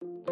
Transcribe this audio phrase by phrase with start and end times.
[0.00, 0.29] Parlons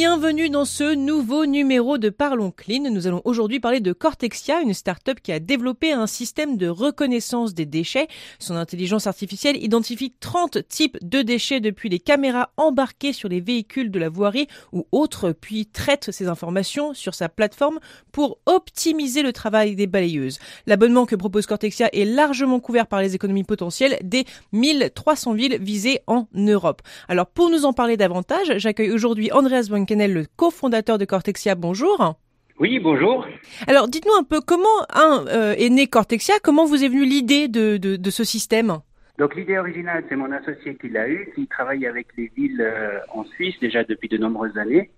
[0.00, 2.90] bienvenue dans ce nouveau numéro de Parlons Clean.
[2.90, 7.52] Nous allons aujourd'hui parler de Cortexia, une start-up qui a développé un système de reconnaissance
[7.52, 8.08] des déchets.
[8.38, 13.90] Son intelligence artificielle identifie 30 types de déchets depuis les caméras embarquées sur les véhicules
[13.90, 17.78] de la voirie ou autres, puis traite ces informations sur sa plateforme
[18.10, 20.38] pour optimiser le travail des balayeuses.
[20.66, 26.00] L'abonnement que propose Cortexia est largement couvert par les économies potentielles des 1300 villes visées
[26.06, 26.80] en Europe.
[27.06, 31.56] Alors pour nous en parler davantage, j'accueille aujourd'hui Andreas Bunkenel, le cofondateur de Cortexia.
[31.56, 32.14] Bonjour.
[32.60, 33.26] Oui, bonjour.
[33.66, 37.48] Alors, dites-nous un peu comment un, euh, est né Cortexia, comment vous est venue l'idée
[37.48, 38.78] de, de, de, ce système?
[39.18, 43.00] Donc, l'idée originale, c'est mon associé qui l'a eu, qui travaille avec les villes euh,
[43.12, 44.90] en Suisse déjà depuis de nombreuses années.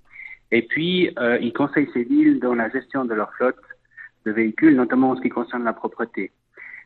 [0.50, 3.56] Et puis, euh, il conseille ces villes dans la gestion de leur flotte
[4.26, 6.32] de véhicules, notamment en ce qui concerne la propreté.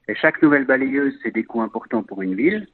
[0.08, 2.68] Et chaque nouvelle balayeuse, c'est des coûts importants pour une ville.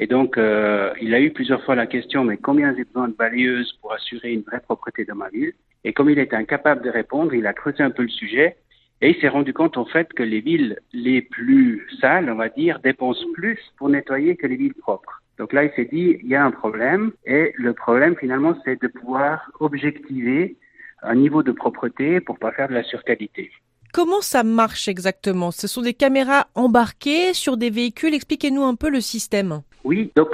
[0.00, 3.14] Et donc, euh, il a eu plusieurs fois la question, mais combien j'ai besoin de
[3.14, 5.52] balayeuses pour assurer une vraie propreté dans ma ville?
[5.84, 8.56] Et comme il était incapable de répondre, il a creusé un peu le sujet
[9.00, 12.48] et il s'est rendu compte en fait que les villes les plus sales, on va
[12.48, 15.22] dire, dépensent plus pour nettoyer que les villes propres.
[15.38, 18.80] Donc là, il s'est dit, il y a un problème et le problème finalement, c'est
[18.80, 20.56] de pouvoir objectiver
[21.02, 23.50] un niveau de propreté pour pas faire de la surqualité.
[23.92, 25.50] Comment ça marche exactement?
[25.50, 28.14] Ce sont des caméras embarquées sur des véhicules.
[28.14, 29.60] Expliquez-nous un peu le système.
[29.84, 30.30] Oui, donc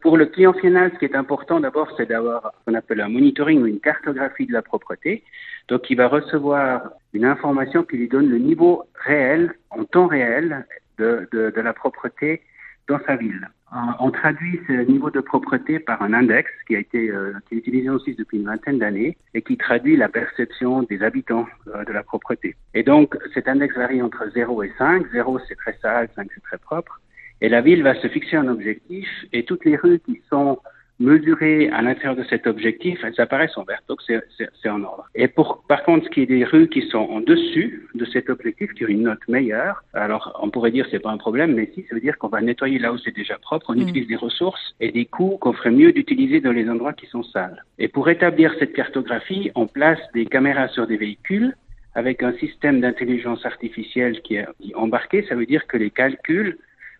[0.00, 3.08] pour le client final, ce qui est important d'abord, c'est d'avoir ce qu'on appelle un
[3.08, 5.24] monitoring ou une cartographie de la propreté.
[5.68, 10.64] Donc il va recevoir une information qui lui donne le niveau réel, en temps réel,
[10.96, 12.40] de, de, de la propreté
[12.88, 13.46] dans sa ville.
[13.72, 17.54] Euh, on traduit ce niveau de propreté par un index qui a été euh, qui
[17.54, 21.82] est utilisé aussi depuis une vingtaine d'années et qui traduit la perception des habitants euh,
[21.84, 22.54] de la propreté.
[22.74, 25.06] Et donc cet index varie entre 0 et 5.
[25.12, 27.00] 0 c'est très sale, 5 c'est très propre.
[27.40, 30.58] Et la ville va se fixer un objectif et toutes les rues qui sont
[31.02, 35.08] mesurées à l'intérieur de cet objectif, elles apparaissent en vert, donc c'est en ordre.
[35.14, 38.30] Et pour, par contre, ce qui est des rues qui sont en dessus de cet
[38.30, 41.70] objectif, qui ont une note meilleure, alors on pourrait dire c'est pas un problème, mais
[41.74, 43.82] si, ça veut dire qu'on va nettoyer là où c'est déjà propre, on mmh.
[43.82, 47.22] utilise des ressources et des coûts qu'on ferait mieux d'utiliser dans les endroits qui sont
[47.22, 47.64] sales.
[47.78, 51.54] Et pour établir cette cartographie, on place des caméras sur des véhicules
[51.94, 56.56] avec un système d'intelligence artificielle qui est embarqué, ça veut dire que les calculs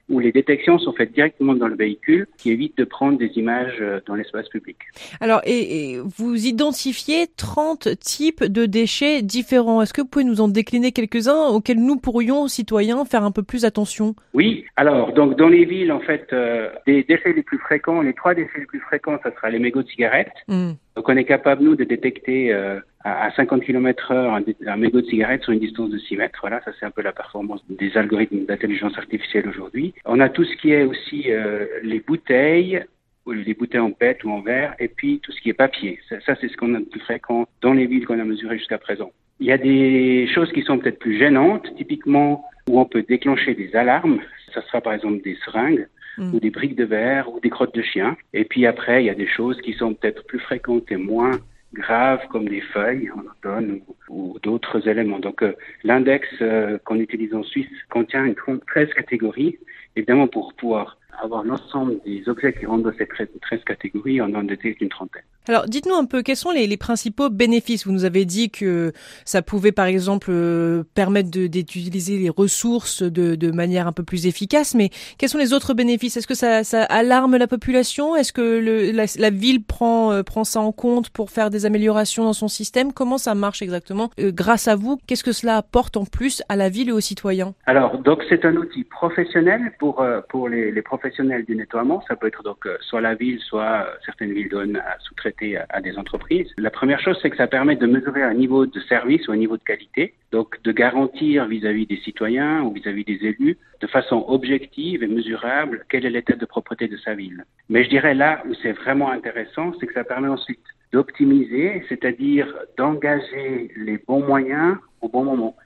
[0.08, 3.78] où les détections sont faites directement dans le véhicule, qui évite de prendre des images
[3.80, 4.76] euh, dans l'espace public.
[5.20, 9.82] Alors, et, vous identifiez 30 types de déchets différents.
[9.82, 13.42] Est-ce que vous pouvez nous en décliner quelques-uns auxquels nous pourrions, citoyens, faire un peu
[13.42, 14.14] plus attention?
[14.34, 14.64] Oui.
[14.76, 18.34] Alors, donc dans les villes, en fait, euh, des déchets les plus fréquents, les trois
[18.34, 20.32] déchets les plus fréquents, ça sera les mégots de cigarettes.
[20.48, 20.72] Hmm.
[20.96, 24.34] Donc on est capable, nous, de détecter euh, à 50 km heure
[24.66, 26.38] un, mégot de cigarette sur une distance de 6 mètres.
[26.40, 29.94] Voilà, ça c'est un peu la performance des algorithmes d'intelligence artificielle aujourd'hui.
[30.04, 32.84] On a tout ce qui est aussi euh, les bouteilles,
[33.24, 35.98] ou les bouteilles en PET ou en verre, et puis tout ce qui est papier.
[36.08, 38.58] Ça, ça c'est ce qu'on a de plus fréquent dans les villes qu'on a mesurées
[38.58, 39.12] jusqu'à présent.
[39.40, 43.54] Il y a des choses qui sont peut-être plus gênantes, typiquement où on peut déclencher
[43.54, 44.20] des alarmes.
[44.54, 45.86] Ça sera par exemple des seringues
[46.18, 48.16] ou des briques de verre ou des crottes de chien.
[48.32, 51.38] Et puis après, il y a des choses qui sont peut-être plus fréquentes et moins
[51.74, 55.18] graves comme des feuilles en automne ou, d'autres éléments.
[55.18, 59.58] Donc euh, l'index euh, qu'on utilise en Suisse contient une 13 catégories,
[59.96, 64.42] évidemment pour pouvoir avoir l'ensemble des objets qui rentrent dans ces 13 catégories, on en
[64.42, 65.22] détecte une trentaine.
[65.48, 67.84] Alors, dites-nous un peu, quels sont les, les, principaux bénéfices?
[67.84, 68.92] Vous nous avez dit que
[69.24, 74.28] ça pouvait, par exemple, euh, permettre d'utiliser les ressources de, de, manière un peu plus
[74.28, 76.16] efficace, mais quels sont les autres bénéfices?
[76.16, 78.14] Est-ce que ça, ça, alarme la population?
[78.14, 81.66] Est-ce que le, la, la, ville prend, euh, prend ça en compte pour faire des
[81.66, 82.92] améliorations dans son système?
[82.92, 84.10] Comment ça marche exactement?
[84.20, 87.00] Euh, Grâce à vous, qu'est-ce que cela apporte en plus à la ville et aux
[87.00, 87.54] citoyens?
[87.66, 92.02] Alors, donc c'est un outil professionnel pour, pour les, les professionnels du nettoiement.
[92.08, 95.96] Ça peut être donc soit la ville, soit certaines villes donnent à sous-traiter à, des
[95.98, 96.48] entreprises.
[96.56, 99.36] La première chose, c'est que ça permet de mesurer un niveau de service ou un
[99.36, 104.24] niveau de qualité, donc de garantir vis-à-vis des citoyens ou vis-à-vis des élus, de façon
[104.28, 107.44] objective et mesurable, quel est l'état de propreté de sa ville.
[107.68, 112.46] Mais je dirais là où c'est vraiment intéressant, c'est que ça permet ensuite d'optimiser, c'est-à-dire
[112.76, 115.56] d'engager les bons moyens au bon moment.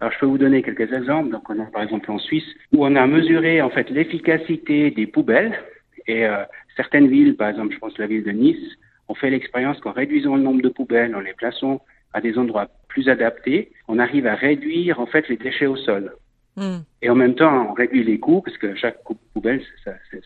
[0.00, 1.30] Alors, je peux vous donner quelques exemples.
[1.30, 5.06] Donc, on a par exemple en Suisse où on a mesuré en fait l'efficacité des
[5.06, 5.54] poubelles
[6.06, 6.44] et euh,
[6.76, 10.36] certaines villes, par exemple, je pense la ville de Nice, on fait l'expérience qu'en réduisant
[10.36, 11.80] le nombre de poubelles, en les plaçant
[12.12, 16.12] à des endroits plus adaptés, on arrive à réduire en fait les déchets au sol.
[16.56, 16.78] Hmm.
[17.02, 18.98] Et en même temps, on réduit les coûts parce que chaque
[19.32, 19.60] poubelle,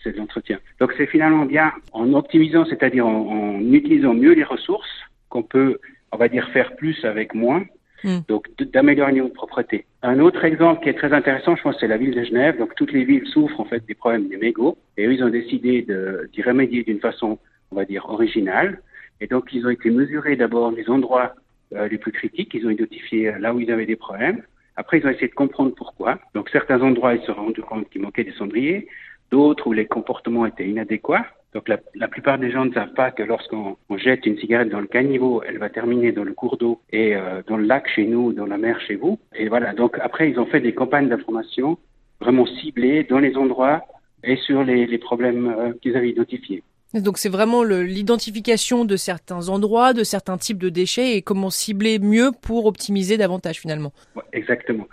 [0.05, 0.59] c'est de l'entretien.
[0.79, 4.91] Donc c'est finalement bien en optimisant, c'est-à-dire en, utilisant mieux les ressources,
[5.31, 5.79] qu'on peut,
[6.13, 7.65] on va dire, faire plus avec moins.
[8.05, 8.19] Hmm.
[8.29, 9.85] Donc d'améliorer de propreté.
[10.03, 12.59] Un autre exemple qui est très intéressant, je pense, c'est la ville de Genève.
[12.59, 15.29] Donc toutes les villes souffrent en fait des problèmes des mégots et eux, ils ont
[15.29, 15.87] décidé
[16.33, 17.39] d'y remédier d'une façon,
[17.73, 18.81] on va dire, originale.
[19.21, 21.35] Et donc ils ont été mesurés d'abord les endroits
[21.75, 24.43] euh, les plus critiques, ils ont identifié là où ils avaient des problèmes.
[24.77, 26.19] Après, ils ont essayé de comprendre pourquoi.
[26.35, 28.89] Donc, certains endroits, ils se sont rendus compte qu'il manquait des cendriers,
[29.31, 31.27] d'autres où les comportements étaient inadéquats.
[31.55, 34.81] Donc, la, la plupart des gens ne savent pas que lorsqu'on jette une cigarette dans
[34.81, 38.05] le caniveau, elle va terminer dans le cours d'eau et euh, dans le lac chez
[38.05, 39.19] nous, dans la mer chez vous.
[39.35, 39.73] Et voilà.
[39.73, 41.79] Donc, après, ils ont fait des campagnes d'information
[42.21, 43.83] vraiment ciblées dans les endroits
[44.25, 46.63] et sur les, les problèmes euh, qu'ils avaient identifiés.
[46.95, 51.99] Donc c'est vraiment l'identification de certains endroits, de certains types de déchets et comment cibler
[51.99, 53.93] mieux pour optimiser davantage finalement.
[54.33, 54.89] exactement.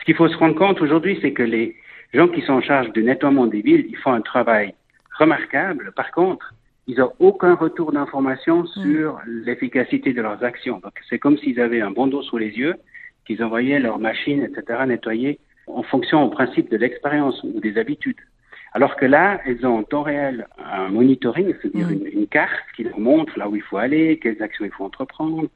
[0.00, 1.76] Ce qu'il faut se rendre compte aujourd'hui, c'est que les
[2.14, 4.74] gens qui sont en charge du nettoiement des villes, ils font un travail
[5.18, 5.92] remarquable.
[5.94, 6.54] Par contre,
[6.86, 8.66] ils n'ont aucun retour d'information mm.
[8.66, 10.80] sur l'efficacité de leurs actions.
[10.80, 12.74] Donc c'est comme s'ils avaient un bandeau sous les yeux,
[13.26, 18.20] qu'ils envoyaient leurs machines, etc., nettoyer en fonction au principe de l'expérience ou des habitudes.
[18.74, 22.06] Alors que là, elles ont en temps réel un monitoring, c'est-à-dire mm.
[22.12, 25.48] une, carte qui leur montre là où il faut aller, quelles actions il faut entreprendre.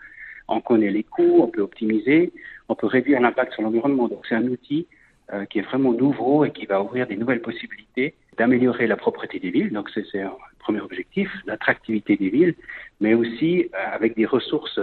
[0.46, 2.32] On connaît les coûts, on peut optimiser,
[2.69, 4.08] on peut réduire l'impact sur l'environnement.
[4.08, 4.87] Donc c'est un outil
[5.32, 9.38] euh, qui est vraiment nouveau et qui va ouvrir des nouvelles possibilités d'améliorer la propreté
[9.38, 9.73] des villes.
[9.73, 12.55] Donc c'est un premier objectif, l'attractivité des villes,
[13.00, 14.81] mais aussi euh, avec des ressources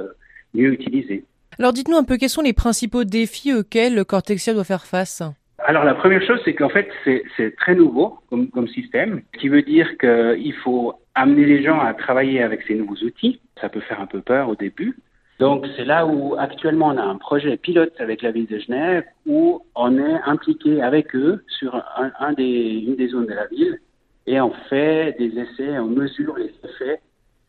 [0.54, 1.24] mieux utilisées.
[1.58, 5.24] Alors dites-nous un peu quels sont les principaux défis auxquels Cortexia doit faire face?
[5.60, 6.90] Alors la première chose, c'est qu'en fait,
[7.38, 11.80] c'est très nouveau comme, comme système, ce qui veut dire qu'il faut amener les gens
[11.80, 13.40] à travailler avec ces nouveaux outils.
[13.62, 14.98] Ça peut faire un peu peur au début.
[15.40, 19.04] Donc c'est là où actuellement on a un projet pilote avec la ville de Genève
[19.26, 21.76] où on est impliqué avec eux sur
[22.20, 23.80] un, des, une des zones de la ville
[24.28, 27.02] et on fait des essais, on mesure les effets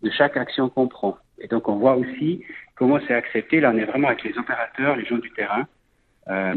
[0.02, 1.16] de chaque action qu'on prend.
[1.38, 2.42] Et donc on voit aussi
[2.74, 3.60] comment c'est accepté.
[3.60, 5.66] Là on est vraiment avec les opérateurs, les gens du terrain
[6.28, 6.54] euh,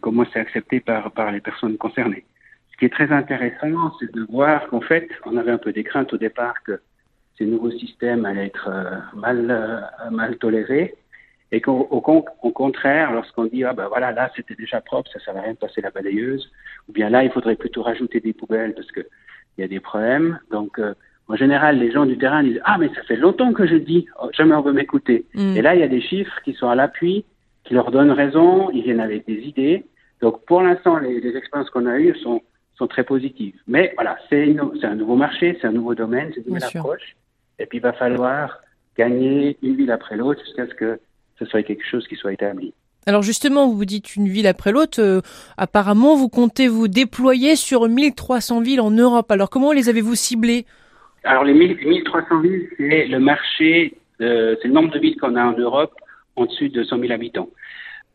[0.00, 2.24] comment c'est accepté par, par les personnes concernées.
[2.72, 5.84] Ce qui est très intéressant, c'est de voir qu'en fait, on avait un peu des
[5.84, 6.80] craintes au départ que
[7.38, 10.94] ces nouveaux systèmes allaient être euh, mal, euh, mal tolérés
[11.50, 12.00] et qu'au au,
[12.50, 15.58] contraire, lorsqu'on dit ah ben voilà là c'était déjà propre, ça ne va rien de
[15.58, 16.50] passer la balayeuse,
[16.88, 19.00] ou bien là il faudrait plutôt rajouter des poubelles parce que
[19.58, 20.38] il y a des problèmes.
[20.50, 20.80] Donc
[21.28, 24.06] en général, les gens du terrain disent ah mais ça fait longtemps que je dis,
[24.22, 25.26] oh, jamais on veut m'écouter.
[25.34, 25.56] Mm.
[25.58, 27.26] Et là il y a des chiffres qui sont à l'appui
[27.64, 29.84] qui leur donnent raison, ils viennent avec des idées.
[30.20, 32.42] Donc pour l'instant, les, les, expériences qu'on a eues sont,
[32.76, 33.54] sont très positives.
[33.66, 37.16] Mais voilà, c'est un nouveau marché, c'est un nouveau domaine, c'est une nouvelle approche.
[37.62, 38.58] Et puis il va falloir
[38.98, 41.00] gagner une ville après l'autre jusqu'à ce que
[41.38, 42.74] ce soit quelque chose qui soit établi.
[43.06, 45.00] Alors justement, vous dites une ville après l'autre.
[45.00, 45.20] Euh,
[45.56, 49.30] apparemment, vous comptez vous déployer sur 1300 villes en Europe.
[49.30, 50.66] Alors comment les avez-vous ciblées?
[51.22, 55.56] Alors les 1300 villes, c'est le marché, c'est le nombre de villes qu'on a en
[55.56, 55.94] Europe
[56.34, 57.48] au-dessus de 100 000 habitants.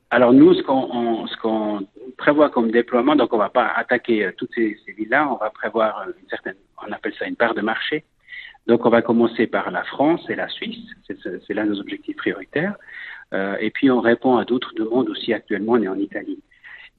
[0.09, 4.77] Alors nous, ce qu'on prévoit comme déploiement, donc on va pas attaquer euh, toutes ces,
[4.85, 6.55] ces villes-là, on va prévoir une certaine,
[6.85, 8.03] on appelle ça une part de marché.
[8.67, 10.85] Donc on va commencer par la France et la Suisse,
[11.47, 12.75] c'est là nos objectifs prioritaires.
[13.33, 16.39] Euh, et puis on répond à d'autres demandes aussi actuellement, on est en Italie.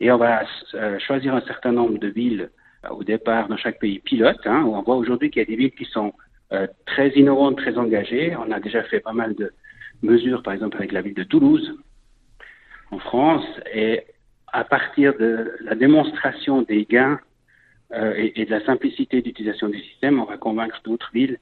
[0.01, 0.45] Et on va
[0.75, 2.51] euh, choisir un certain nombre de villes
[2.85, 4.41] euh, au départ dans chaque pays pilote.
[4.47, 6.13] Hein, on voit aujourd'hui qu'il y a des villes qui sont
[6.87, 8.35] très innovantes, très engagées.
[8.37, 9.53] On a déjà fait pas mal de,
[10.03, 11.77] mesure, par exemple, avec la ville de Toulouse,
[12.91, 13.45] en France,
[13.75, 14.05] et
[14.51, 17.21] à partir de la démonstration des gains
[17.93, 21.39] et, de la simplicité d'utilisation du système, on va convaincre d'autres villes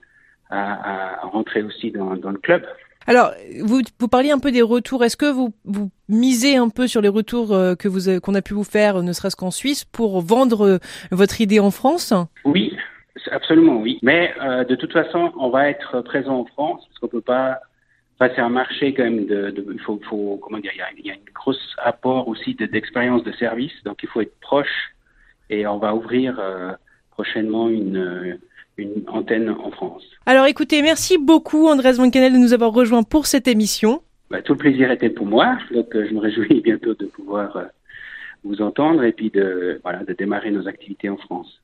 [0.51, 2.65] à, rentrer aussi dans, le club.
[3.07, 5.05] Alors, vous, vous parliez un peu des retours.
[5.05, 8.43] Est-ce que vous, vous misez un peu sur les retours euh, que vous qu'on a
[8.43, 10.79] pu vous faire, ne serait-ce qu'en Suisse, pour vendre euh,
[11.13, 12.13] votre idée en France?
[12.45, 12.77] Oui,
[13.31, 13.99] absolument oui.
[14.03, 14.35] Mais
[14.69, 17.61] de toute façon, on va être présent en France parce qu'on peut pas
[18.21, 20.89] c'est un marché quand même de, de il faut, faut, comment dire, il y a,
[20.97, 24.95] il y a une grosse apport aussi d'expérience de, service, donc il faut être proche
[25.51, 26.73] et on va ouvrir euh,
[27.11, 28.39] prochainement une,
[28.79, 30.03] une antenne en France.
[30.27, 34.03] Alors écoutez, merci beaucoup Andrés Mancanel de nous avoir rejoint pour cette émission.
[34.31, 37.57] Bah, tout le plaisir était pour moi, donc euh, je me réjouis bientôt de pouvoir
[37.57, 37.65] euh,
[38.45, 41.61] vous entendre et puis de, voilà, de démarrer nos activités en France.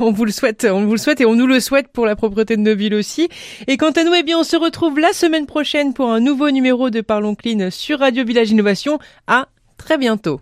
[0.00, 2.14] On vous le souhaite, on vous le souhaite et on nous le souhaite pour la
[2.14, 3.28] propreté de nos villes aussi.
[3.66, 6.50] Et quant à nous, eh bien, on se retrouve la semaine prochaine pour un nouveau
[6.50, 9.00] numéro de Parlons Clean sur Radio Village Innovation.
[9.26, 10.40] À très bientôt.